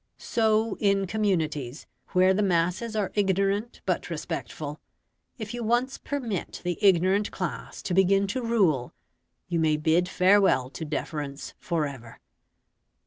So 0.17 0.77
in 0.79 1.05
communities 1.05 1.85
where 2.13 2.33
the 2.33 2.41
masses 2.41 2.95
are 2.95 3.11
ignorant 3.13 3.81
but 3.85 4.09
respectful, 4.09 4.79
if 5.37 5.53
you 5.53 5.63
once 5.63 5.99
permit 5.99 6.59
the 6.63 6.79
ignorant 6.81 7.29
class 7.29 7.83
to 7.83 7.93
begin 7.93 8.25
to 8.29 8.41
rule 8.41 8.93
you 9.47 9.59
may 9.59 9.77
bid 9.77 10.09
farewell 10.09 10.71
to 10.71 10.85
deference 10.85 11.53
for 11.59 11.85
ever. 11.85 12.19